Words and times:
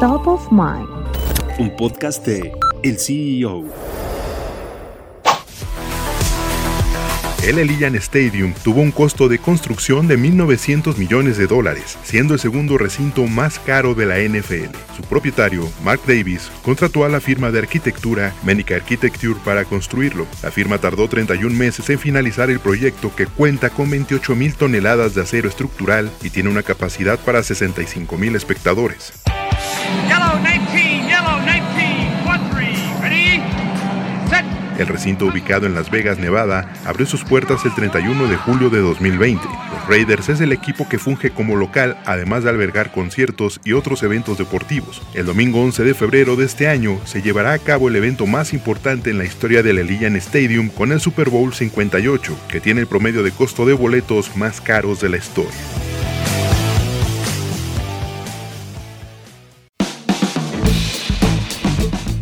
Top 0.00 0.26
of 0.26 0.52
Mind. 0.52 0.86
Un 1.58 1.74
podcast 1.74 2.26
de 2.26 2.52
El 2.82 2.98
CEO. 2.98 3.64
El 7.42 7.58
Elian 7.58 7.94
Stadium 7.94 8.52
tuvo 8.62 8.82
un 8.82 8.90
costo 8.90 9.26
de 9.26 9.38
construcción 9.38 10.06
de 10.06 10.18
1.900 10.18 10.98
millones 10.98 11.38
de 11.38 11.46
dólares, 11.46 11.96
siendo 12.02 12.34
el 12.34 12.40
segundo 12.40 12.76
recinto 12.76 13.24
más 13.26 13.58
caro 13.58 13.94
de 13.94 14.04
la 14.04 14.18
NFL. 14.18 14.76
Su 14.94 15.02
propietario, 15.04 15.66
Mark 15.82 16.02
Davis, 16.06 16.50
contrató 16.62 17.06
a 17.06 17.08
la 17.08 17.20
firma 17.20 17.50
de 17.50 17.60
arquitectura 17.60 18.34
Menica 18.44 18.76
Architecture 18.76 19.40
para 19.46 19.64
construirlo. 19.64 20.26
La 20.42 20.50
firma 20.50 20.76
tardó 20.76 21.08
31 21.08 21.56
meses 21.56 21.88
en 21.88 21.98
finalizar 21.98 22.50
el 22.50 22.60
proyecto 22.60 23.16
que 23.16 23.26
cuenta 23.26 23.70
con 23.70 23.90
28.000 23.90 24.56
toneladas 24.56 25.14
de 25.14 25.22
acero 25.22 25.48
estructural 25.48 26.10
y 26.22 26.28
tiene 26.28 26.50
una 26.50 26.62
capacidad 26.62 27.18
para 27.18 27.38
65.000 27.38 28.36
espectadores. 28.36 29.14
El 34.78 34.88
recinto 34.88 35.26
ubicado 35.26 35.66
en 35.66 35.74
Las 35.74 35.90
Vegas, 35.90 36.18
Nevada, 36.18 36.72
abrió 36.84 37.06
sus 37.06 37.24
puertas 37.24 37.64
el 37.64 37.74
31 37.74 38.28
de 38.28 38.36
julio 38.36 38.68
de 38.68 38.80
2020. 38.80 39.42
Los 39.44 39.88
Raiders 39.88 40.28
es 40.28 40.40
el 40.42 40.52
equipo 40.52 40.86
que 40.88 40.98
funge 40.98 41.30
como 41.30 41.56
local, 41.56 41.96
además 42.04 42.44
de 42.44 42.50
albergar 42.50 42.92
conciertos 42.92 43.58
y 43.64 43.72
otros 43.72 44.02
eventos 44.02 44.36
deportivos. 44.36 45.00
El 45.14 45.26
domingo 45.26 45.62
11 45.62 45.82
de 45.82 45.94
febrero 45.94 46.36
de 46.36 46.44
este 46.44 46.68
año 46.68 47.00
se 47.06 47.22
llevará 47.22 47.54
a 47.54 47.58
cabo 47.58 47.88
el 47.88 47.96
evento 47.96 48.26
más 48.26 48.52
importante 48.52 49.10
en 49.10 49.18
la 49.18 49.24
historia 49.24 49.62
del 49.62 49.78
Elian 49.78 50.16
Stadium 50.16 50.68
con 50.68 50.92
el 50.92 51.00
Super 51.00 51.30
Bowl 51.30 51.54
58, 51.54 52.36
que 52.48 52.60
tiene 52.60 52.82
el 52.82 52.86
promedio 52.86 53.22
de 53.22 53.32
costo 53.32 53.64
de 53.64 53.72
boletos 53.72 54.36
más 54.36 54.60
caros 54.60 55.00
de 55.00 55.08
la 55.08 55.16
historia. 55.16 55.85